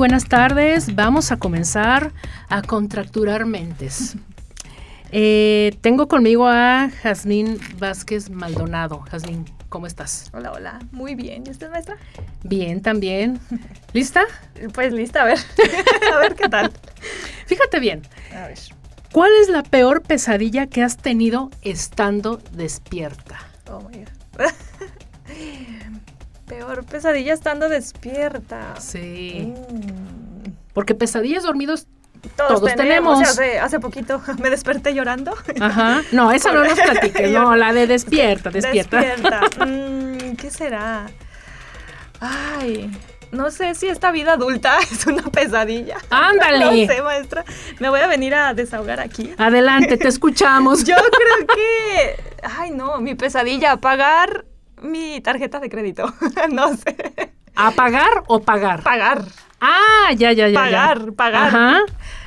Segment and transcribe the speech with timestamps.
[0.00, 0.94] Buenas tardes.
[0.94, 2.14] Vamos a comenzar
[2.48, 4.16] a contracturar mentes.
[5.12, 9.00] Eh, tengo conmigo a Jazmín Vázquez Maldonado.
[9.10, 10.30] Jazmín, ¿cómo estás?
[10.32, 10.78] Hola, hola.
[10.90, 11.44] Muy bien.
[11.46, 11.98] ¿Y usted, maestra?
[12.42, 13.40] Bien, también.
[13.92, 14.22] ¿Lista?
[14.72, 15.38] Pues lista, a ver.
[16.14, 16.72] a ver qué tal.
[17.44, 18.00] Fíjate bien.
[18.34, 18.58] A ver.
[19.12, 23.38] ¿Cuál es la peor pesadilla que has tenido estando despierta?
[23.70, 24.46] Oh my God.
[26.50, 28.74] Peor pesadilla estando despierta.
[28.80, 29.54] Sí.
[29.70, 29.89] Mm.
[30.72, 31.86] Porque pesadillas dormidos.
[32.36, 33.18] Todos, Todos tenemos.
[33.18, 33.18] tenemos.
[33.18, 35.34] O sea, hace, hace poquito me desperté llorando.
[35.60, 36.02] Ajá.
[36.12, 37.30] No, esa no nos platiques.
[37.32, 39.00] No, la de despierta, despierta.
[39.00, 39.64] Despierta.
[39.66, 41.06] Mm, ¿Qué será?
[42.20, 42.90] Ay,
[43.32, 45.96] no sé si esta vida adulta es una pesadilla.
[46.10, 46.86] Ándale.
[46.86, 47.44] No sé, maestra.
[47.78, 49.32] Me voy a venir a desahogar aquí.
[49.38, 50.84] Adelante, te escuchamos.
[50.84, 52.22] Yo creo que.
[52.58, 54.44] Ay, no, mi pesadilla, pagar
[54.82, 56.12] mi tarjeta de crédito.
[56.50, 56.96] no sé.
[57.54, 58.82] ¿A pagar o pagar?
[58.82, 59.22] Pagar.
[59.60, 60.48] Ah, ya, ya, ya.
[60.48, 60.54] ya.
[60.60, 61.48] Pagar, pagar.
[61.48, 61.80] Ajá.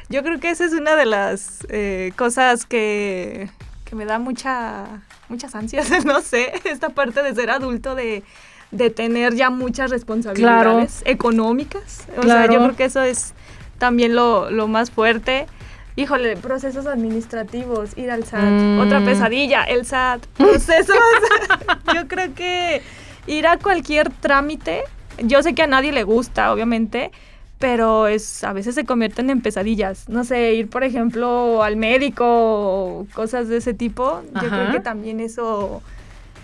[0.09, 3.49] Yo creo que esa es una de las eh, cosas que,
[3.85, 4.85] que me da mucha,
[5.29, 8.23] muchas ansias, no sé, esta parte de ser adulto, de,
[8.71, 12.01] de tener ya muchas responsabilidades económicas.
[12.17, 12.53] O sea, Claro.
[12.53, 13.33] yo creo que eso es
[13.79, 15.47] también lo, lo más fuerte.
[15.95, 18.79] Híjole, procesos administrativos, ir al SAT, Mm.
[18.79, 20.95] otra pesadilla, el SAT, procesos.
[21.95, 22.81] yo creo que
[23.27, 24.83] ir a cualquier trámite,
[25.23, 27.11] yo sé que a nadie le gusta, obviamente,
[27.59, 30.09] pero es a veces se convierten en pesadillas.
[30.09, 34.21] No sé, ir por ejemplo al médico o cosas de ese tipo.
[34.41, 35.81] Yo creo que también eso,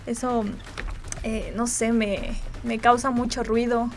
[0.06, 0.46] eso,
[1.24, 3.90] eh, no sé, me, me causa mucho ruido.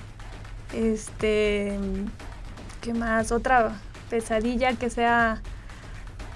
[0.73, 1.79] Este,
[2.81, 3.31] ¿qué más?
[3.31, 5.43] Otra pesadilla que sea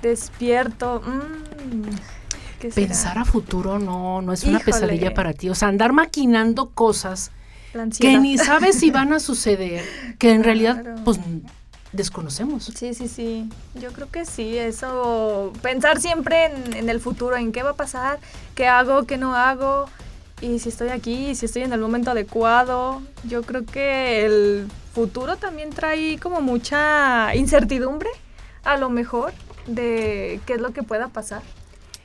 [0.03, 1.03] despierto.
[1.05, 2.17] mm.
[2.75, 5.51] Pensar a futuro no, no es una pesadilla para ti.
[5.51, 7.31] O sea, andar maquinando cosas
[7.99, 9.85] que ni sabes si van a suceder,
[10.19, 11.19] que en realidad, pues,
[11.93, 12.65] desconocemos.
[12.65, 13.49] Sí, sí, sí.
[13.75, 14.59] Yo creo que sí.
[14.59, 18.19] Eso, pensar siempre en, en el futuro, en qué va a pasar,
[18.55, 19.87] qué hago, qué no hago,
[20.41, 23.03] y si estoy aquí, y si estoy en el momento adecuado.
[23.25, 28.11] Yo creo que el futuro también trae como mucha incertidumbre,
[28.65, 29.33] a lo mejor,
[29.67, 31.43] de qué es lo que pueda pasar.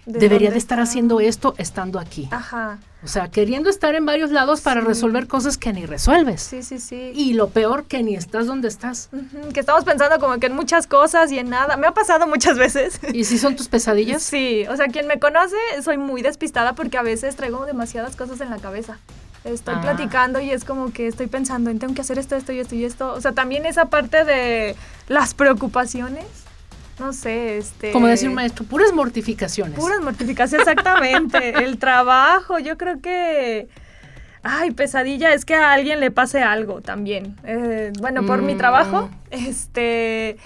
[0.06, 0.90] De Debería de estar está.
[0.90, 2.28] haciendo esto estando aquí.
[2.32, 2.80] Ajá.
[3.04, 4.88] O sea, queriendo estar en varios lados para Sí.
[4.88, 6.42] resolver cosas que ni resuelves.
[6.42, 7.12] Sí, sí, sí.
[7.16, 9.10] Y lo peor, que ni estás donde estás.
[9.12, 11.78] Ujú, que estamos pensando como que en muchas cosas y en nada.
[11.78, 13.00] Me ha pasado muchas veces.
[13.14, 14.22] ¿Y si son tus pesadillas?
[14.24, 18.40] Sí, o sea, quien me conoce, soy muy despistada porque a veces traigo demasiadas cosas
[18.42, 18.98] en la cabeza.
[19.44, 19.82] Estoy Ah.
[19.82, 22.76] platicando y es como que estoy pensando en tengo que hacer esto, esto y esto
[22.76, 23.12] y esto.
[23.14, 24.76] O sea, también esa parte de
[25.08, 26.26] las preocupaciones.
[27.02, 27.92] No sé, este.
[27.92, 29.74] Como decir un maestro, puras mortificaciones.
[29.78, 31.50] Puras mortificaciones, exactamente.
[31.66, 33.68] El trabajo, yo creo que.
[34.44, 37.36] Ay, pesadilla, es que a alguien le pase algo también.
[37.44, 38.58] Eh, bueno, por mi Mm.
[38.58, 40.38] trabajo, este.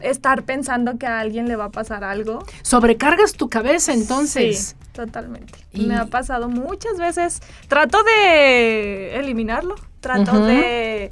[0.00, 2.44] Estar pensando que a alguien le va a pasar algo.
[2.62, 4.58] Sobrecargas tu cabeza entonces.
[4.78, 5.54] Sí, totalmente.
[5.72, 7.40] Y- Me ha pasado muchas veces.
[7.68, 9.74] Trato de eliminarlo.
[10.00, 11.10] Trato de,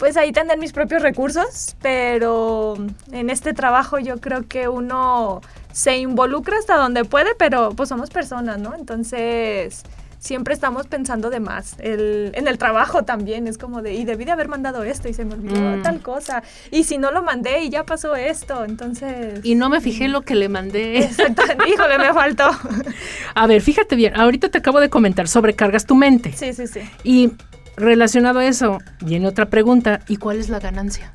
[0.00, 2.74] pues ahí tener mis propios recursos, pero
[3.12, 5.40] en este trabajo yo creo que uno
[5.72, 8.74] se involucra hasta donde puede, pero pues somos personas, ¿no?
[8.74, 9.82] Entonces
[10.18, 11.76] siempre estamos pensando de más.
[11.78, 15.14] El- en el trabajo también es como de, y debí de haber mandado esto y
[15.14, 15.82] se me olvidó Mm.
[15.82, 16.42] tal cosa.
[16.70, 19.40] Y si no lo mandé y ya pasó esto, entonces...
[19.44, 20.98] Y no me fijé lo que le mandé.
[21.04, 21.42] Exacto.
[21.66, 22.50] Híjole, me faltó.
[23.34, 26.32] A ver, fíjate bien, ahorita te acabo de comentar, sobrecargas tu mente.
[26.32, 26.80] Sí, sí, sí.
[27.02, 27.32] Y
[27.80, 31.10] relacionado a eso, viene otra pregunta, ¿y cuál es la ganancia?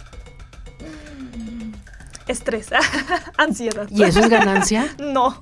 [2.27, 2.69] Estrés,
[3.37, 3.87] ansiedad.
[3.89, 4.87] ¿Y eso es ganancia?
[4.99, 5.39] No.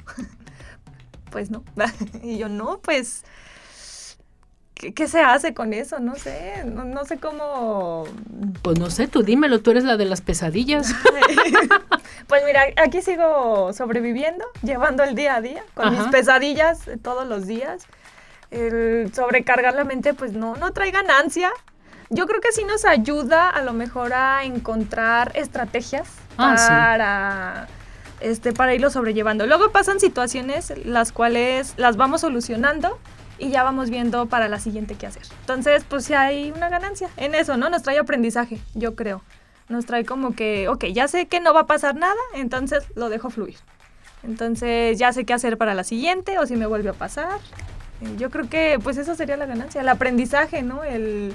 [1.31, 1.63] Pues no.
[2.23, 3.23] Y yo no, pues...
[4.73, 5.99] ¿Qué, qué se hace con eso?
[5.99, 6.63] No sé.
[6.65, 8.03] No, no sé cómo...
[8.61, 10.93] Pues no sé, tú dímelo, tú eres la de las pesadillas.
[12.27, 16.03] Pues mira, aquí sigo sobreviviendo, llevando el día a día, con Ajá.
[16.03, 17.85] mis pesadillas todos los días.
[18.53, 21.51] El sobrecargar la mente, pues no, no trae ganancia.
[22.09, 26.07] Yo creo que sí nos ayuda a lo mejor a encontrar estrategias
[26.37, 26.67] Ah, sí.
[26.67, 27.67] para,
[28.19, 29.47] este, para irlo sobrellevando.
[29.47, 32.99] Luego pasan situaciones las cuales las vamos solucionando
[33.39, 35.23] y ya vamos viendo para la siguiente qué hacer.
[35.41, 37.69] Entonces, pues sí hay una ganancia en eso, ¿no?
[37.71, 39.23] Nos trae aprendizaje, yo creo.
[39.69, 43.09] Nos trae como que, ok, ya sé que no va a pasar nada, entonces lo
[43.09, 43.55] dejo fluir.
[44.21, 47.39] Entonces ya sé qué hacer para la siguiente o si me vuelve a pasar.
[48.03, 50.83] Eh, Yo creo que pues eso sería la ganancia, el aprendizaje, ¿no?
[50.83, 51.33] El,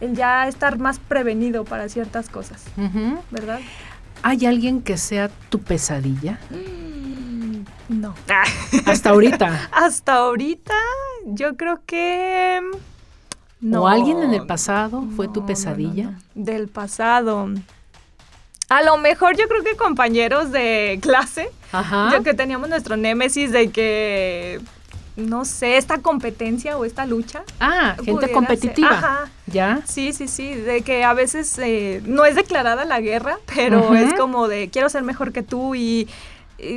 [0.00, 2.64] el ya estar más prevenido para ciertas cosas.
[3.30, 3.60] ¿verdad?
[4.22, 6.38] ¿Hay alguien que sea tu pesadilla?
[7.88, 8.14] No.
[8.86, 9.68] Hasta ahorita.
[9.72, 10.74] Hasta ahorita
[11.26, 12.60] yo creo que...
[13.72, 16.04] ¿O alguien en el pasado fue No, tu no, pesadilla?
[16.04, 16.18] no, no.
[16.34, 17.48] Del pasado.
[18.68, 22.10] A lo mejor yo creo que compañeros de clase, Ajá.
[22.12, 24.60] yo que teníamos nuestro némesis de que,
[25.16, 27.42] no sé, esta competencia o esta lucha.
[27.60, 28.88] Ah, gente competitiva.
[28.88, 29.30] ser- Ajá.
[29.46, 29.80] ¿Ya?
[29.86, 34.14] Sí, sí, sí, de que a veces eh, no es declarada la guerra, pero es
[34.14, 36.08] como de quiero ser mejor que tú y,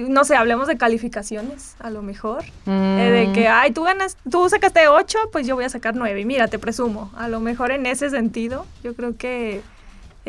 [0.10, 2.44] no sé, hablemos de calificaciones a lo mejor.
[2.68, 5.96] Eh, de que, Mm, ay, tú ganas, tú sacaste 8, pues yo voy a sacar
[5.96, 7.12] 9 y mira, te presumo.
[7.16, 9.62] A lo mejor en ese sentido, yo creo que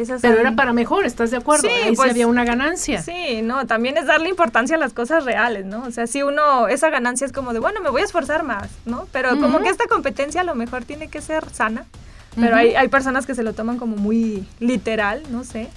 [0.00, 1.68] esas Pero son- era para mejor, ¿estás de acuerdo?
[1.68, 3.02] Sí, Ahí pues, sí había una ganancia.
[3.02, 5.82] Sí, no, también es darle importancia a las cosas reales, ¿no?
[5.84, 8.68] O sea, si uno, esa ganancia es como de, bueno, me voy a esforzar más,
[8.86, 9.06] ¿no?
[9.12, 11.84] Pero como que esta competencia a lo mejor tiene que ser sana.
[12.36, 15.68] Pero hay, hay personas que se lo toman como muy literal, no sé.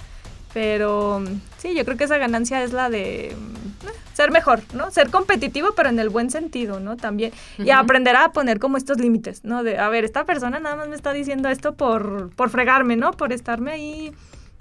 [0.54, 1.22] Pero
[1.58, 4.90] sí, yo creo que esa ganancia es la de mm, ser mejor, ¿no?
[4.90, 6.96] Ser competitivo, pero en el buen sentido, ¿no?
[6.96, 7.32] También.
[7.58, 9.62] Y aprender a poner como estos límites, ¿no?
[9.62, 13.12] De, a ver, esta persona nada más me está diciendo esto por, por fregarme, ¿no?
[13.12, 14.12] Por estarme ahí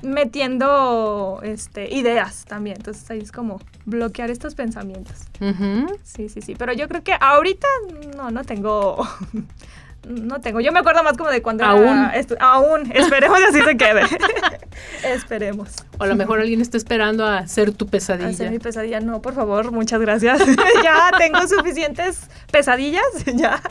[0.02, 2.78] metiendo este, ideas también.
[2.78, 5.16] Entonces ahí es como bloquear estos pensamientos.
[6.04, 6.56] Sí, sí, sí.
[6.58, 7.68] Pero yo creo que ahorita
[8.16, 9.08] no, no tengo.
[10.07, 10.59] No tengo.
[10.62, 12.09] Yo me acuerdo más como de cuando Aún.
[12.39, 12.92] aún.
[12.92, 14.01] Esperemos que así se quede.
[15.03, 15.75] Esperemos.
[16.00, 18.50] O a lo mejor alguien está esperando a ser tu Hacer pesadilla.
[18.50, 19.00] mi pesadilla.
[19.00, 20.39] No, por favor, muchas gracias.
[20.83, 22.21] ya tengo suficientes
[22.51, 23.03] pesadillas,
[23.36, 23.62] ya,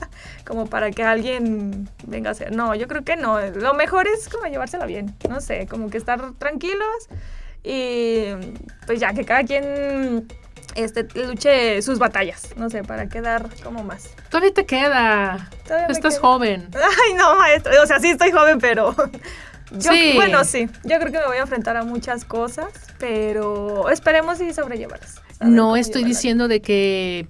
[0.46, 2.52] como para que alguien venga a hacer.
[2.54, 3.40] No, yo creo que no.
[3.40, 5.14] Lo mejor es como llevársela bien.
[5.28, 7.08] No sé, como que estar tranquilos
[7.64, 8.26] y
[8.86, 10.28] pues ya que cada quien
[10.74, 12.48] este, luche sus batallas.
[12.56, 14.10] No sé, para quedar como más.
[14.30, 15.48] Todavía te queda.
[15.66, 16.20] Todavía Estás queda.
[16.22, 16.68] joven.
[16.74, 17.72] Ay, no, maestro.
[17.82, 18.94] O sea, sí estoy joven, pero.
[19.72, 20.12] Yo, Sí.
[20.16, 20.68] Bueno, sí.
[20.84, 22.66] Yo creo que me voy a enfrentar a muchas cosas,
[22.98, 25.20] pero esperemos y sobrellevarlas.
[25.40, 27.28] No estoy diciendo de que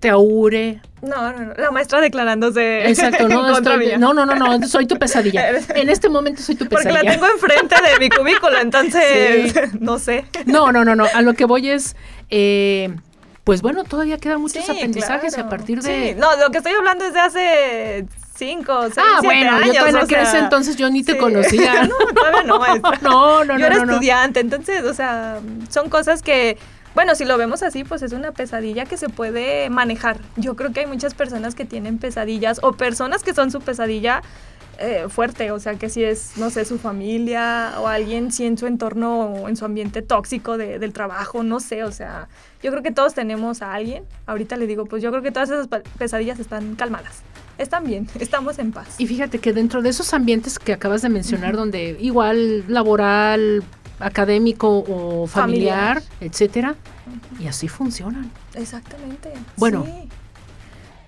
[0.00, 0.80] te augure.
[1.02, 1.54] No, no, no.
[1.54, 2.88] La maestra declarándose.
[2.88, 3.98] Exacto, no, en contra estoy- mía.
[3.98, 5.50] no, no, no, no, soy tu pesadilla.
[5.74, 7.02] En este momento soy tu Porque pesadilla.
[7.02, 9.52] la tengo enfrente de mi cubículo, entonces.
[9.52, 9.60] Sí.
[9.78, 10.24] No sé.
[10.46, 11.04] No, no, no, no.
[11.14, 11.94] A lo que voy es,
[12.30, 12.94] eh,
[13.44, 15.48] pues bueno, todavía quedan muchos Sí, aprendizajes y a claro.
[15.50, 16.14] partir Sí, de.
[16.16, 18.06] No, lo que estoy hablando es de hace
[18.36, 19.66] cinco, seis, ah, siete bueno, años.
[19.68, 21.18] yo todavía o en aquel sea, entonces yo ni te sí.
[21.18, 21.84] conocía.
[21.86, 22.98] no, todavía no, maestra.
[23.02, 23.92] No, no, no, Yo era no, no.
[23.94, 25.38] estudiante, entonces, o sea,
[25.70, 26.58] son cosas que,
[26.94, 30.18] bueno, si lo vemos así, pues es una pesadilla que se puede manejar.
[30.36, 34.22] Yo creo que hay muchas personas que tienen pesadillas o personas que son su pesadilla
[34.78, 38.58] eh, fuerte, o sea, que si es, no sé, su familia o alguien, si en
[38.58, 42.28] su entorno o en su ambiente tóxico de- del trabajo, no sé, o sea,
[42.62, 44.04] yo creo que todos tenemos a alguien.
[44.26, 45.68] Ahorita le digo, pues yo creo que todas esas
[45.98, 47.22] pesadillas están calmadas.
[47.58, 48.96] Están bien, estamos en paz.
[48.98, 53.64] Y fíjate que dentro de esos ambientes que acabas de mencionar, donde igual laboral,
[53.98, 56.02] académico o familiar, Familiar.
[56.20, 56.74] etcétera,
[57.40, 58.30] y así funcionan.
[58.54, 59.32] Exactamente.
[59.56, 60.08] Bueno, sí.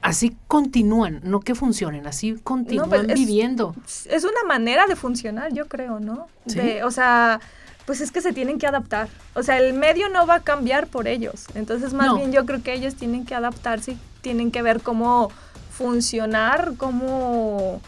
[0.01, 3.75] Así continúan, no que funcionen, así continúan pues, es- viviendo.
[4.09, 6.29] es una manera de funcionar, yo creo, ¿no?
[6.47, 6.57] Sí.
[6.59, 7.41] De- o sea,
[7.85, 9.09] pues es que se tienen que adaptar.
[9.35, 11.47] O sea, el medio no va a cambiar por ellos.
[11.55, 12.17] Entonces, más No.
[12.17, 15.31] bien yo creo que ellos tienen que adaptarse y tienen que ver cómo
[15.71, 17.81] funcionar, cómo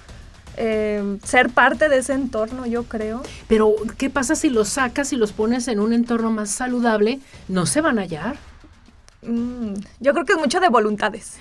[0.57, 3.23] eh, ser parte de ese entorno, yo creo.
[3.47, 7.21] Pero, ¿qué pasa si los sacas y los pones en un entorno más saludable?
[7.49, 8.37] ¿No se van a hallar?
[9.23, 11.35] Mm, yo creo que es mucho de voluntades.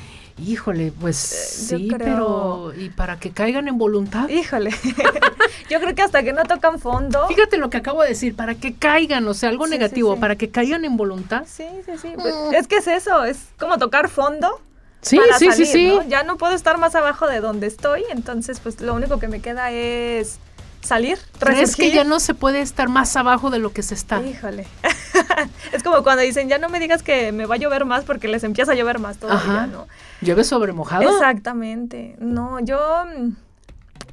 [0.46, 4.28] Híjole, pues yo sí, creo- pero ¿y para que caigan en voluntad?
[4.30, 4.72] Híjole.
[5.70, 7.28] yo creo que hasta que no tocan fondo.
[7.28, 10.20] Fíjate lo que acabo de decir, para que caigan, o sea, algo Sí, negativo, sí.
[10.22, 11.44] para que caigan en voluntad.
[11.48, 12.14] Sí, sí, sí.
[12.16, 14.62] pues, es que es eso, es como tocar fondo
[15.02, 15.88] Sí, para sí, sí, sí.
[15.88, 16.04] ¿no?
[16.10, 19.40] Ya no puedo estar más abajo de donde estoy, entonces pues lo único que me
[19.42, 20.40] queda es
[20.82, 21.94] salir, ¿Crees que resurgir.
[21.94, 24.22] ya no se puede estar más abajo de lo que se está?
[24.22, 24.66] Híjole.
[25.72, 28.28] es como cuando dicen, ya no me digas que me va a llover más porque
[28.28, 29.68] les empieza a llover más todavía, Ajá.
[29.68, 29.88] ¿no?
[30.22, 31.10] ¿Llueve sobre mojado?
[31.10, 32.16] Exactamente.
[32.20, 33.36] No, yo mm,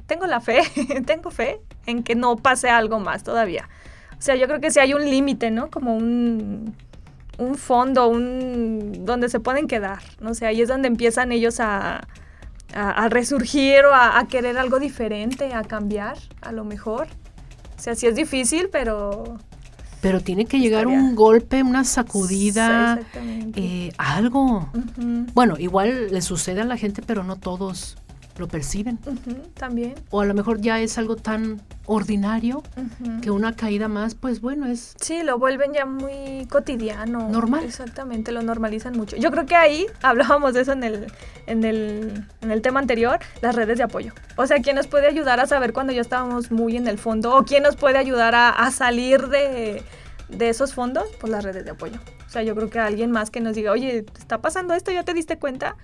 [0.05, 0.61] tengo la fe,
[1.05, 3.69] tengo fe en que no pase algo más todavía.
[4.17, 5.69] O sea, yo creo que sí hay un límite, ¿no?
[5.69, 6.75] Como un,
[7.37, 9.99] un fondo, un donde se pueden quedar.
[10.19, 12.07] No sé, ahí es donde empiezan ellos a,
[12.73, 17.07] a, a resurgir o a, a querer algo diferente, a cambiar, a lo mejor.
[17.77, 19.37] O sea, sí es difícil, pero...
[20.01, 24.69] Pero tiene que llegar Estaría- un golpe, una sacudida, Sí, eh, algo.
[25.33, 27.97] Bueno, igual le sucede a la gente, pero no todos
[28.39, 28.99] lo perciben.
[29.55, 29.95] también.
[30.09, 32.63] O a lo mejor ya es algo tan ordinario
[33.21, 34.95] que una caída más, pues bueno, es...
[34.99, 37.29] Sí, lo vuelven ya muy cotidiano.
[37.29, 37.63] Normal.
[37.63, 39.15] Exactamente, lo normalizan mucho.
[39.15, 41.07] Yo creo que ahí hablábamos de eso en el,
[41.45, 44.13] en el, en el tema anterior, las redes de apoyo.
[44.35, 47.35] O sea, ¿quién nos puede ayudar a saber cuando ya estábamos muy en el fondo?
[47.35, 49.81] ¿O quién nos puede ayudar a, a salir de,
[50.29, 51.05] de esos fondos?
[51.19, 51.99] Pues las redes de apoyo.
[52.25, 54.91] O sea, yo creo que alguien más que nos diga, oye, ¿está pasando esto?
[54.91, 55.77] ¿Ya te diste cuenta?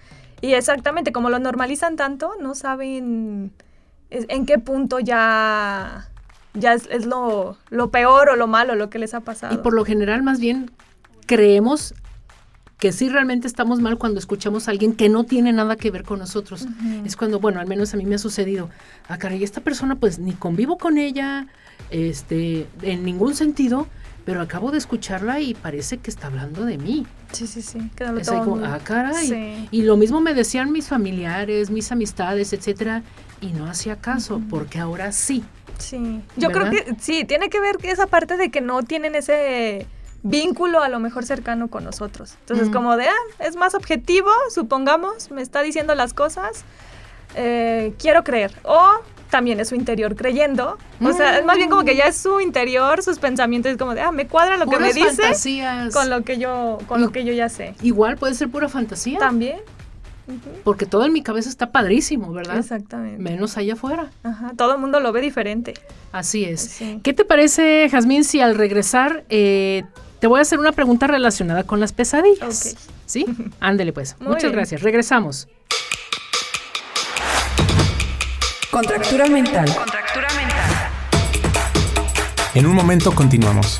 [0.43, 3.53] Y exactamente, como lo normalizan tanto, no saben
[4.09, 6.09] en qué punto ya,
[6.53, 9.55] ya es, lo, lo, peor o lo malo lo que les ha pasado.
[9.55, 10.69] Y por lo general más bien
[11.27, 11.93] creemos
[12.77, 16.03] que sí realmente estamos mal cuando escuchamos a alguien que no tiene nada que ver
[16.03, 16.67] con nosotros.
[17.05, 18.69] Es cuando, bueno, al menos a mí me ha sucedido,
[19.07, 21.47] ah, caray, esta persona pues ni convivo con ella,
[21.89, 23.87] este, en ningún sentido,
[24.25, 27.05] pero acabo de escucharla y parece que está hablando de mí.
[27.31, 27.79] Sí, sí, sí.
[28.19, 29.67] Es como, ah, caray.
[29.71, 33.03] Y lo mismo me decían mis familiares, mis amistades, etcétera
[33.43, 35.43] y no hacía caso, porque ahora sí.
[35.77, 39.85] Sí, yo creo que sí, tiene que ver esa parte de que no tienen ese
[40.21, 42.35] vínculo a lo mejor cercano con nosotros.
[42.39, 46.63] Entonces, como de, ah, es más objetivo, supongamos, me está diciendo las cosas,
[47.35, 48.53] eh, quiero creer.
[48.63, 49.01] O
[49.33, 50.77] también es su interior creyendo.
[51.01, 53.95] O sea, es más bien como que ya es su interior, sus pensamientos, es como
[53.95, 55.23] de, ah, me cuadra lo que me dice
[55.91, 57.73] con lo que yo con lo que yo ya sé.
[57.81, 59.17] Igual puede ser pura fantasía.
[59.17, 59.57] También.
[60.63, 62.59] Porque todo en mi cabeza está padrísimo, ¿verdad?
[62.59, 63.23] Exactamente.
[63.23, 64.11] Menos allá afuera.
[64.21, 65.73] Ajá, todo el mundo lo ve diferente.
[66.11, 66.79] Así es.
[67.01, 69.83] ¿Qué te parece, Jazmín, si al regresar eh,
[70.19, 72.75] te voy a hacer una pregunta relacionada con las pesadillas?
[73.07, 73.25] ¿Sí?
[73.59, 74.15] Ándele pues.
[74.19, 74.83] Muchas gracias.
[74.83, 75.47] Regresamos.
[78.73, 79.71] Contractura mental.
[79.75, 80.89] Contractura mental.
[82.55, 83.79] En un momento continuamos.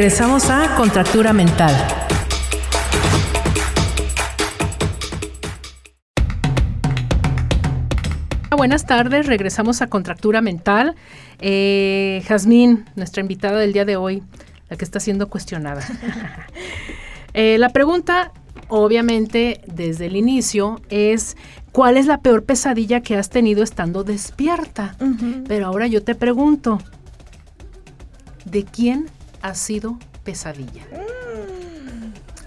[0.00, 1.74] Regresamos a Contractura Mental.
[8.56, 10.94] Buenas tardes, regresamos a Contractura Mental.
[11.38, 14.22] Eh, Jazmín, nuestra invitada del día de hoy,
[14.70, 15.82] la que está siendo cuestionada.
[17.34, 18.32] Eh, la pregunta,
[18.68, 21.36] obviamente, desde el inicio es,
[21.72, 24.96] ¿cuál es la peor pesadilla que has tenido estando despierta?
[25.46, 26.80] Pero ahora yo te pregunto,
[28.46, 29.06] ¿de quién
[29.42, 30.84] ha sido pesadilla?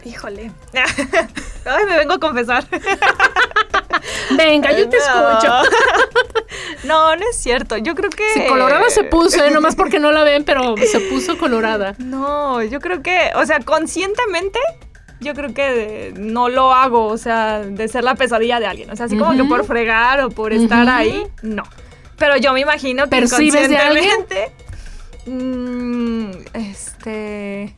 [0.06, 0.52] Híjole.
[1.66, 2.66] Ay, me vengo a confesar.
[4.38, 5.54] Venga, yo te escucho.
[6.84, 7.78] No, no es cierto.
[7.78, 8.24] Yo creo que.
[8.34, 9.52] Sí, colorada se puso, ¿eh?
[9.52, 11.96] nomás porque no la ven, pero se puso colorada.
[11.98, 14.60] No, yo creo que, o sea, conscientemente,
[15.22, 18.92] yo creo que no lo hago, o sea, de ser la pesadilla de alguien.
[18.92, 21.64] O sea, así como que por fregar o por estar ahí, no.
[22.18, 24.26] Pero yo me imagino que ¿Percibes de alguien?
[25.26, 27.76] Mm, este.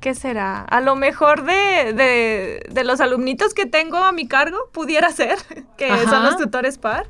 [0.00, 0.60] ¿Qué será?
[0.62, 5.38] A lo mejor de, de, de los alumnitos que tengo a mi cargo, pudiera ser,
[5.76, 6.08] que Ajá.
[6.08, 7.06] son los tutores par,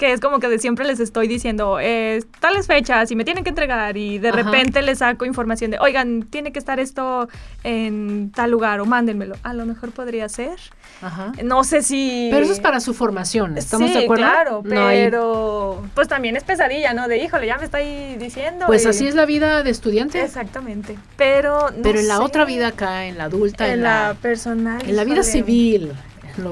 [0.00, 3.44] que es como que de siempre les estoy diciendo eh, tales fechas y me tienen
[3.44, 4.38] que entregar y de Ajá.
[4.38, 7.28] repente les saco información de, oigan, tiene que estar esto
[7.64, 9.34] en tal lugar o mándenmelo.
[9.42, 10.58] A lo mejor podría ser.
[11.02, 11.32] Ajá.
[11.44, 12.28] No sé si...
[12.30, 14.24] Pero eso es para su formación, ¿estamos sí, de acuerdo?
[14.24, 17.06] claro, No hay- pero pues también es pesadilla, ¿no?
[17.06, 18.64] De híjole, ya me está ahí diciendo.
[18.68, 20.22] Pues y- así es la vida de estudiante.
[20.22, 20.96] Exactamente.
[21.18, 22.22] Pero no pero en la sé.
[22.22, 24.80] otra vida acá, en la adulta, en, en, la, la, personal.
[24.88, 25.92] en la vida civil.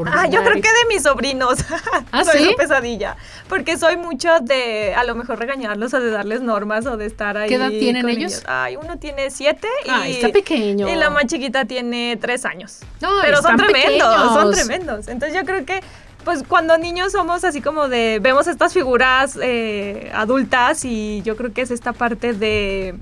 [0.06, 1.58] Ah, yo creo que de mis sobrinos.
[2.12, 2.54] ¿Ah, soy sí?
[2.56, 3.16] pesadilla.
[3.48, 7.36] Porque soy mucho de a lo mejor regañarlos o de darles normas o de estar
[7.36, 7.48] ahí.
[7.48, 8.42] ¿Qué edad tienen con ellos?
[8.46, 10.88] Ay, uno tiene siete y, Ay, está pequeño.
[10.88, 12.80] y la más chiquita tiene tres años.
[13.00, 15.08] No, Pero son tremendos, son tremendos.
[15.08, 15.80] Entonces yo creo que
[16.24, 21.54] pues cuando niños somos así como de, vemos estas figuras eh, adultas y yo creo
[21.54, 22.96] que es esta parte de,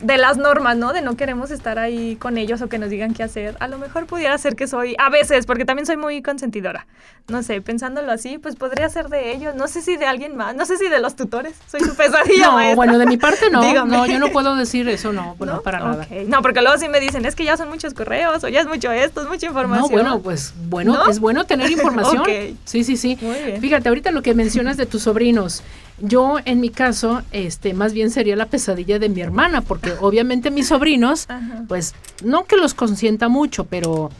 [0.00, 0.92] de las normas, ¿no?
[0.92, 3.56] De no queremos estar ahí con ellos o que nos digan qué hacer.
[3.60, 6.86] A lo mejor pudiera ser que soy, a veces, porque también soy muy consentidora.
[7.26, 9.54] No sé, pensándolo así, pues podría ser de ellos.
[9.54, 11.56] No sé si de alguien más, no sé si de los tutores.
[11.70, 12.38] Soy su pesadilla.
[12.48, 12.76] No, maestra.
[12.76, 13.60] bueno, de mi parte no.
[13.64, 13.90] Dígame.
[13.90, 15.62] No, yo no puedo decir eso, no, bueno, ¿No?
[15.62, 16.06] para nada.
[16.26, 18.66] No, porque luego sí me dicen, es que ya son muchos correos o ya es
[18.66, 19.88] mucho esto, es mucha información.
[19.90, 21.10] No, bueno, pues bueno, ¿No?
[21.10, 22.22] es bueno tener información.
[22.64, 23.18] Sí, sí, sí.
[23.60, 25.62] Fíjate, ahorita lo que mencionas de tus sobrinos,
[26.00, 30.50] yo en mi caso, este, más bien sería la pesadilla de mi hermana, porque obviamente
[30.50, 31.64] mis sobrinos, Ajá.
[31.68, 34.10] pues no que los consienta mucho, pero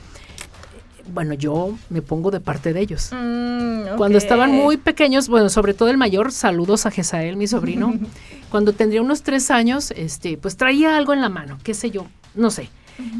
[1.13, 3.11] bueno, yo me pongo de parte de ellos.
[3.13, 7.95] Mm, Cuando estaban muy pequeños, bueno, sobre todo el mayor, saludos a Jesael, mi sobrino.
[8.51, 12.07] Cuando tendría unos tres años, este, pues traía algo en la mano, qué sé yo,
[12.35, 12.69] no sé.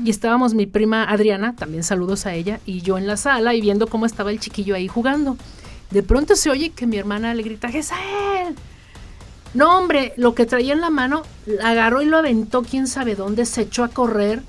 [0.05, 3.61] Y estábamos mi prima Adriana, también saludos a ella, y yo en la sala y
[3.61, 5.37] viendo cómo estaba el chiquillo ahí jugando.
[5.91, 8.18] De pronto se oye que mi hermana le grita, Jesael.
[9.59, 13.17] No, hombre, lo que traía en la mano, la agarró y lo aventó, quién sabe
[13.17, 14.41] dónde, se echó a correr.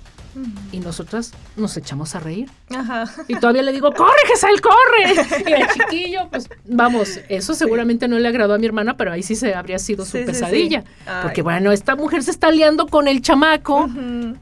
[0.72, 2.50] Y nosotras nos echamos a reír.
[2.70, 3.06] Ajá.
[3.28, 5.44] Y todavía le digo, corre, Gesal, corre.
[5.50, 9.24] Y el chiquillo, pues vamos, eso seguramente no le agradó a mi hermana, pero ahí
[9.24, 10.32] sí se habría sido su Sí, sí, sí.
[10.32, 10.84] pesadilla.
[11.24, 13.86] Porque bueno, esta mujer se está liando con el chamaco.
[13.86, 14.36] Ujú.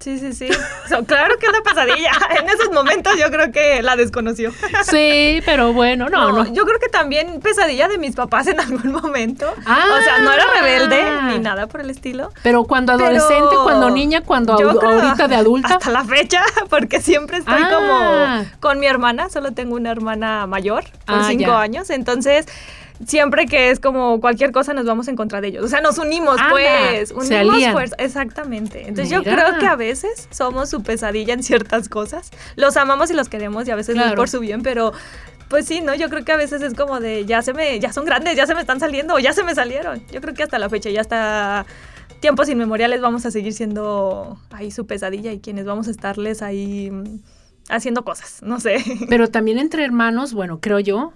[0.00, 0.48] Sí, sí, sí.
[0.88, 2.12] So, claro que es una pesadilla.
[2.40, 4.52] En esos momentos yo creo que la desconoció.
[4.84, 6.52] Sí, pero bueno, no, no.
[6.52, 9.52] Yo creo que también pesadilla de mis papás en algún momento.
[9.66, 9.84] Ah.
[9.98, 12.30] o sea, no era rebelde ni nada por el estilo.
[12.44, 15.74] Pero cuando Pero adolescente, cuando niña, cuando yo adu- creo ahorita de adulta.
[15.74, 17.70] Hasta la fecha, porque siempre estoy Ah.
[17.70, 19.28] como con mi hermana.
[19.30, 21.60] Solo tengo una hermana mayor, por Ah, cinco ya.
[21.60, 21.90] años.
[21.90, 22.46] Entonces,
[23.06, 25.64] siempre que es como cualquier cosa, nos vamos en contra de ellos.
[25.64, 27.12] O sea, nos unimos, Anda, pues.
[27.12, 27.96] Unimos fuerza.
[27.98, 28.88] Exactamente.
[28.88, 32.30] Entonces, yo creo que a veces somos su pesadilla en ciertas cosas.
[32.56, 34.92] Los amamos y los queremos y a veces no es por su bien, pero.
[35.48, 35.94] Pues sí, ¿no?
[35.94, 38.46] Yo creo que a veces es como de ya se me, ya son grandes, ya
[38.46, 40.06] se me están saliendo o ya se me salieron.
[40.12, 41.64] Yo creo que hasta la fecha, ya hasta
[42.20, 46.92] tiempos inmemoriales vamos a seguir siendo ahí su pesadilla y quienes vamos a estarles ahí
[47.68, 48.84] haciendo cosas, no sé.
[49.08, 51.12] Pero también entre hermanos, bueno, creo yo,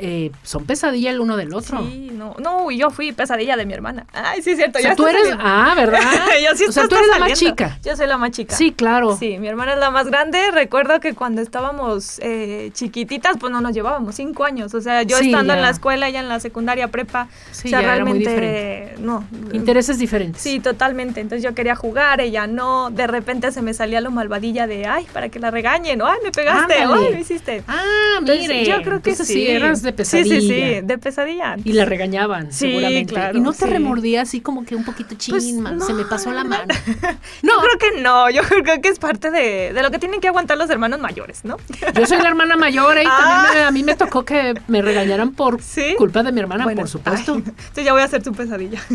[0.00, 1.82] eh, son pesadilla el uno del otro.
[1.84, 4.06] Sí, no, no, yo fui pesadilla de mi hermana.
[4.12, 4.78] Ay, sí, es cierto.
[4.78, 5.44] O sea, ya tú eres, saliendo.
[5.46, 6.00] ah, ¿verdad?
[6.50, 7.78] Yo sí o sea, tú eres la más chica.
[7.84, 8.54] Yo soy la más chica.
[8.56, 9.16] Sí, claro.
[9.16, 10.38] Sí, mi hermana es la más grande.
[10.52, 14.74] Recuerdo que cuando estábamos eh, chiquititas, pues no nos llevábamos cinco años.
[14.74, 17.28] O sea, yo Sí, estando en la escuela, ella en la secundaria prepa.
[17.52, 19.24] Sí, o sea, ya era muy realmente no.
[19.52, 20.42] Intereses diferentes.
[20.42, 21.20] Sí, totalmente.
[21.20, 22.90] Entonces yo quería jugar, ella no.
[22.90, 26.18] De repente se me salía lo malvadilla de, ay, para que la regañen, o ay,
[26.22, 27.06] me pegaste, Ándale.
[27.08, 27.62] ay, me hiciste.
[27.68, 28.64] Ah, Entonces, mire.
[28.64, 29.46] yo creo que entonces sí.
[29.48, 30.40] eras de Sí, pesadilla.
[30.40, 31.56] sí, sí, de pesadilla.
[31.64, 33.12] Y la regañaban, Sí, seguramente.
[33.12, 33.70] claro, y no te sí.
[33.70, 36.72] remordía así como que un poquito chin, Pues, man, se me pasó la mano.
[37.42, 38.30] No, yo creo que no.
[38.30, 41.44] Yo creo que es parte de, de lo que tienen que aguantar los hermanos mayores,
[41.44, 41.56] ¿no?
[41.94, 43.02] Yo soy la hermana mayor ¿eh?
[43.04, 43.44] y Ah.
[43.46, 45.94] también me- a mí me tocó que me regañaran por ¿Sí?
[45.98, 47.34] culpa de mi hermana, Bueno, por supuesto.
[47.34, 48.80] ay, entonces ya voy a hacer tu pesadilla.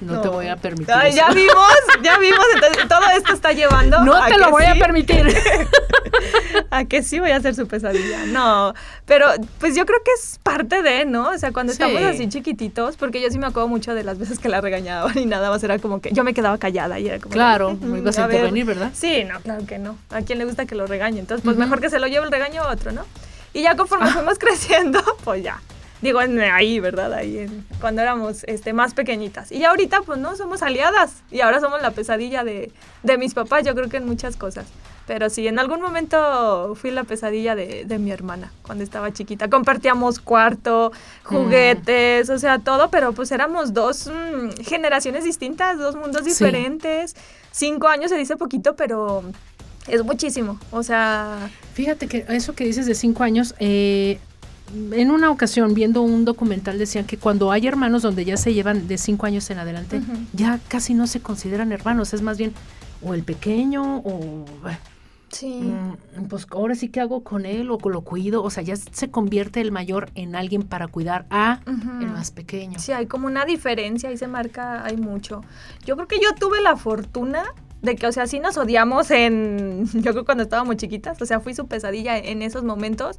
[0.00, 0.94] No, te voy a permitir.
[0.94, 1.16] Ay, eso.
[1.18, 2.44] ya vimos, ya vimos.
[2.54, 4.00] Entonces, todo esto está llevando.
[4.04, 5.26] No a te lo voy a permitir.
[6.70, 8.26] a que sí voy a hacer su pesadilla.
[8.26, 8.74] No,
[9.06, 9.26] pero
[9.58, 11.30] pues yo creo que es parte de, ¿no?
[11.30, 11.82] O sea, cuando Sí.
[11.82, 15.16] estamos así chiquititos, porque yo sí me acuerdo mucho de las veces que la regañaban
[15.18, 17.32] y nada más era como que yo me quedaba callada y era como.
[17.32, 18.36] Claro, "Mm, no ibas a ver".
[18.36, 18.90] intervenir, ¿verdad?
[18.94, 19.96] Sí, no, claro que no.
[20.10, 21.20] ¿A quién le gusta que lo regañe?
[21.20, 23.02] Entonces, pues mejor que se lo lleve el regaño a otro, ¿no?
[23.52, 25.60] Y ya conforme fuimos creciendo, pues ya.
[26.04, 27.12] Digo, en- ahí, ¿verdad?
[27.14, 29.50] Ahí, en- cuando éramos este, más pequeñitas.
[29.50, 31.22] Y ya ahorita, pues no, somos aliadas.
[31.30, 32.70] Y ahora somos la pesadilla de,
[33.02, 34.66] de mis papás, yo creo que en muchas cosas.
[35.06, 39.48] Pero sí, en algún momento fui la pesadilla de, de mi hermana cuando estaba chiquita.
[39.50, 40.92] Compartíamos cuarto,
[41.24, 46.30] juguetes, o sea, todo, pero pues éramos dos mm, generaciones distintas, dos mundos Sí.
[46.30, 47.16] diferentes.
[47.50, 49.22] Cinco años se dice poquito, pero
[49.88, 50.58] es muchísimo.
[50.70, 54.18] O sea, Fíjate que eso que dices de cinco años, eh,
[54.92, 58.88] en una ocasión viendo un documental decían que cuando hay hermanos donde ya se llevan
[58.88, 60.00] de cinco años en adelante,
[60.32, 62.52] ya casi no se consideran hermanos, es más bien
[63.02, 64.44] o el pequeño o
[65.28, 65.60] sí.
[65.60, 69.10] mm, pues ahora sí que hago con él o lo cuido, o sea, ya se
[69.10, 71.60] convierte el mayor en alguien para cuidar a
[72.00, 72.78] el más pequeño.
[72.78, 75.42] Sí, hay como una diferencia, ahí se marca, hay mucho.
[75.84, 77.44] Yo creo que yo tuve la fortuna
[77.84, 81.40] de que, o sea, sí nos odiamos en, yo creo cuando estábamos chiquitas, o sea,
[81.40, 83.16] fui su pesadilla en esos momentos,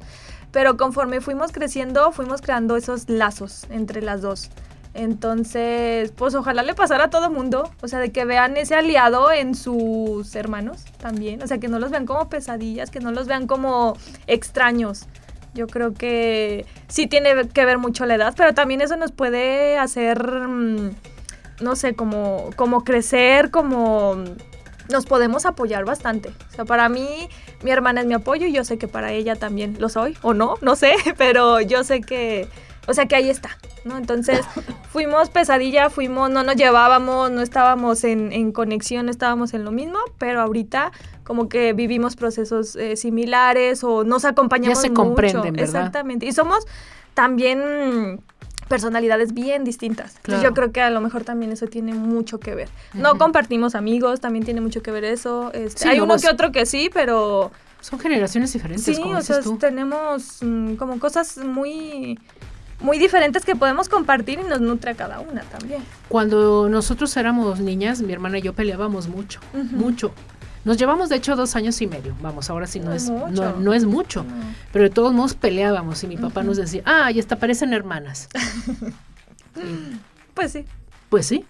[0.52, 4.50] pero conforme fuimos creciendo, fuimos creando esos lazos entre las dos.
[4.96, 9.30] Entonces, pues ojalá le pasara a todo mundo, o sea, de que vean ese aliado
[9.30, 13.26] en sus hermanos también, o sea, que no los vean como pesadillas, que no los
[13.26, 15.06] vean como extraños.
[15.52, 19.76] Yo creo que sí tiene que ver mucho la edad, pero también eso nos puede
[19.76, 20.90] hacer, mm,
[21.60, 24.16] no sé, como, como crecer, como
[24.90, 26.30] nos podemos apoyar bastante.
[26.50, 27.28] O sea, para mí,
[27.62, 30.34] mi hermana es mi apoyo y yo sé que para ella también lo soy, o
[30.34, 32.48] no, no sé, pero yo sé que,
[32.86, 33.50] o sea, que ahí está,
[33.84, 33.98] ¿no?
[33.98, 34.40] Entonces,
[34.90, 39.72] fuimos pesadilla, fuimos, no nos llevábamos, no estábamos en, en conexión, no estábamos en lo
[39.72, 40.92] mismo, pero ahorita
[41.24, 45.02] como que vivimos procesos eh, similares o nos acompañamos se mucho.
[45.02, 45.64] comprenden, ¿verdad?
[45.64, 46.24] Exactamente.
[46.26, 46.64] Y somos
[47.14, 48.20] también
[48.68, 50.16] personalidades bien distintas.
[50.16, 52.68] Entonces, yo creo que a lo mejor también eso tiene mucho que ver.
[52.94, 55.52] No compartimos amigos, también tiene mucho que ver eso.
[55.52, 57.50] Este, Sí, hay uno es- que otro que sí, pero
[57.80, 59.58] Son generaciones diferentes, sí, como o sea, tú.
[59.58, 62.18] tenemos mm, como cosas muy
[62.78, 65.82] muy diferentes que podemos compartir y nos nutre a cada una también.
[66.08, 69.40] Cuando nosotros éramos niñas, mi hermana y yo peleábamos mucho,
[69.72, 70.12] mucho.
[70.66, 72.16] Nos llevamos, de hecho, dos años y medio.
[72.20, 73.56] Vamos, ahora sí no, No es, es no, mucho.
[73.60, 74.24] no es mucho.
[74.24, 74.34] No.
[74.72, 78.28] Pero de todos modos peleábamos y mi papá nos decía, ah, y hasta parecen hermanas.
[79.56, 79.96] Y,
[80.34, 80.64] Pues sí.
[81.08, 81.44] pues sí,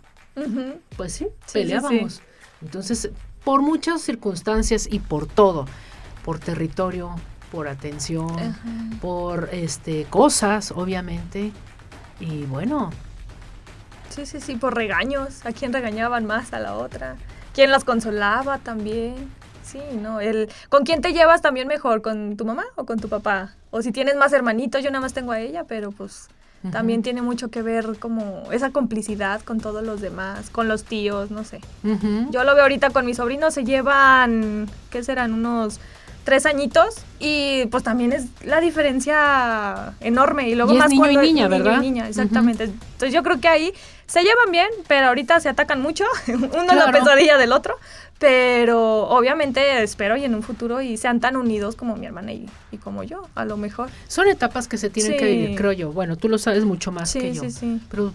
[0.99, 2.21] pues sí, sí, peleábamos.
[2.61, 3.09] Entonces,
[3.43, 5.65] por muchas circunstancias y por todo,
[6.23, 7.15] por territorio,
[7.51, 8.29] por atención,
[9.01, 11.53] por este cosas, obviamente.
[12.21, 12.91] Y bueno,
[14.11, 15.45] Sí, sí, sí, por regaños.
[15.45, 17.17] ¿A quién regañaban más a la otra?
[17.57, 19.15] ¿Quién las consolaba también?
[19.65, 20.21] Sí, ¿no?
[20.21, 22.03] El, ¿Con quién te llevas también mejor?
[22.03, 23.55] ¿Con tu mamá o con tu papá?
[23.71, 26.29] O si tienes más hermanitos, yo nada más tengo a ella, pero pues
[26.71, 31.31] también tiene mucho que ver como esa complicidad con todos los demás, con los tíos,
[31.31, 31.61] no sé.
[32.31, 35.33] Yo lo veo ahorita con mis sobrinos, se llevan, ¿qué serán?
[35.33, 35.81] Unos
[36.25, 40.51] tres añitos y pues también es la diferencia enorme.
[40.51, 41.81] Y luego Y es más niño y cuando es niña, niño y ¿verdad?
[41.81, 42.65] niña, exactamente.
[42.65, 43.73] Entonces yo creo que ahí
[44.07, 46.05] se llevan bien, pero ahorita se atacan mucho.
[46.29, 46.93] Uno es la Claro.
[46.93, 47.77] pesadilla del otro.
[48.19, 52.49] Pero obviamente espero y en un futuro y sean tan unidos como mi hermana y,
[52.73, 53.91] y como yo, a lo mejor.
[54.09, 55.93] Son etapas que se tienen que vivir, creo yo.
[55.93, 57.43] Bueno, tú lo sabes mucho más Sí, que yo.
[57.43, 57.81] sí, sí.
[57.91, 58.15] Pero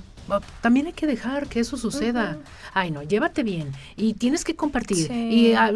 [0.61, 2.37] también hay que dejar que eso suceda.
[2.73, 3.71] Ay, no, llévate bien.
[3.97, 5.07] Y tienes que compartir.
[5.07, 5.13] Sí.
[5.13, 5.71] Y ah,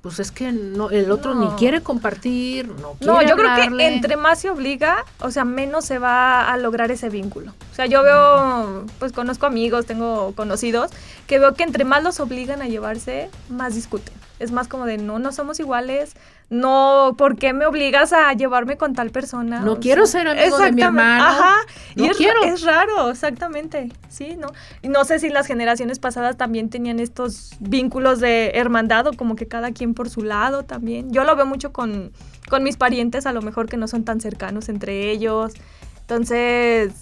[0.00, 1.50] pues es que no, el otro No.
[1.50, 5.44] ni quiere compartir, no quiere No, yo creo que entre más se obliga, o sea,
[5.44, 7.52] menos se va a lograr ese vínculo.
[7.70, 10.90] O sea, yo veo, pues conozco amigos, tengo conocidos,
[11.26, 14.14] que veo que entre más los obligan a llevarse, más discuten.
[14.38, 16.16] Es más como de, no, no somos iguales,
[16.52, 19.60] no, ¿por qué me obligas a llevarme con tal persona?
[19.60, 21.24] No O quiero sea, ser amigo de mi exactamente, hermano.
[21.24, 21.54] Ajá,
[21.96, 22.44] No y es, quiero.
[22.44, 24.48] es raro, exactamente, sí, ¿no?
[24.82, 29.34] Y no sé si las generaciones pasadas también tenían estos vínculos de hermandad o como
[29.34, 31.10] que cada quien por su lado también.
[31.10, 32.12] Yo lo veo mucho con,
[32.50, 35.54] con mis parientes, a lo mejor que no son tan cercanos entre ellos.
[36.02, 36.92] Entonces,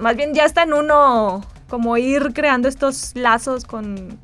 [0.00, 4.18] más bien ya está en uno como ir creando estos lazos con,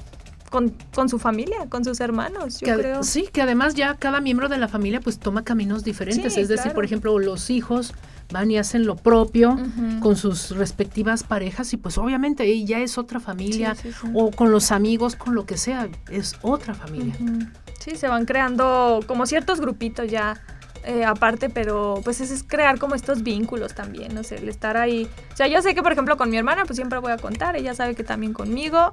[0.50, 3.02] con, con su familia, con sus hermanos, yo Que creo.
[3.02, 6.34] Sí, que además ya cada miembro de la familia pues toma caminos diferentes.
[6.34, 6.74] Sí, es decir, claro.
[6.74, 7.94] por ejemplo, los hijos
[8.32, 10.00] van y hacen lo propio Ujú.
[10.00, 13.74] con sus respectivas parejas y pues obviamente ahí ya es otra familia.
[13.74, 14.08] Sí, sí.
[14.14, 17.14] O con los amigos, con lo que sea, es otra familia.
[17.20, 17.46] Ujú.
[17.78, 20.40] Sí, se van creando como ciertos grupitos ya
[20.84, 24.76] eh, aparte, pero pues es, es crear como estos vínculos también, no sé, el estar
[24.76, 25.08] ahí.
[25.32, 27.56] O sea, yo sé que por ejemplo con mi hermana pues siempre voy a contar,
[27.56, 28.90] ella sabe que también conmigo.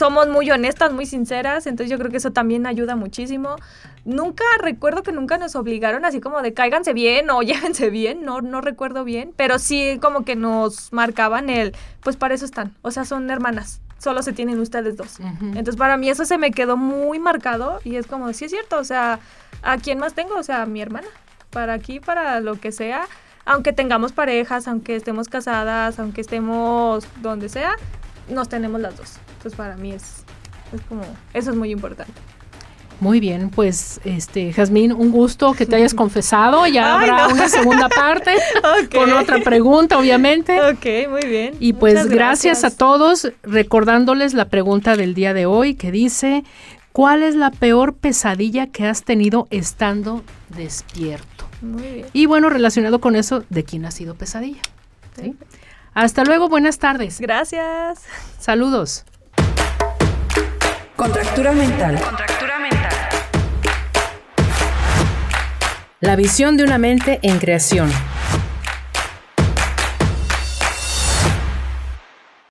[0.00, 3.56] Somos muy honestas, muy sinceras, entonces yo creo que eso también ayuda muchísimo.
[4.06, 8.40] Nunca recuerdo que nunca nos obligaron así como de cáiganse bien o llévense bien, no,
[8.40, 12.90] no recuerdo bien, pero sí como que nos marcaban el, pues para eso están, o
[12.90, 15.18] sea, son hermanas, solo se tienen ustedes dos.
[15.42, 18.78] Entonces para mí eso se me quedó muy marcado y es como, sí es cierto,
[18.78, 19.20] o sea,
[19.60, 20.34] ¿a quién más tengo?
[20.34, 21.08] O sea, a mi hermana,
[21.50, 23.02] para aquí, para lo que sea,
[23.44, 27.76] aunque tengamos parejas, aunque estemos casadas, aunque estemos donde sea,
[28.28, 29.14] nos tenemos las dos.
[29.36, 30.24] Entonces para mí es,
[30.72, 31.02] es como,
[31.32, 32.12] eso es muy importante.
[33.00, 36.66] Muy bien, pues este Jazmín, un gusto que te hayas confesado.
[36.66, 37.34] Ya Ay, habrá no.
[37.34, 38.34] una segunda parte
[38.94, 40.60] con otra pregunta, obviamente.
[40.60, 41.54] Ok, muy bien.
[41.60, 42.62] Y pues gracias.
[42.62, 46.44] a todos, recordándoles la pregunta del día de hoy que dice,
[46.92, 51.46] ¿cuál es la peor pesadilla que has tenido estando despierto?
[51.62, 52.06] Muy bien.
[52.12, 54.60] Y bueno, relacionado con eso, ¿de quién ha sido pesadilla?
[55.18, 55.34] ¿Sí?
[55.94, 57.20] Hasta luego, buenas tardes.
[57.20, 58.04] Gracias.
[58.38, 59.04] Saludos.
[60.96, 62.00] Contractura mental.
[62.00, 62.92] Contractura mental.
[66.00, 67.90] La visión de una mente en creación.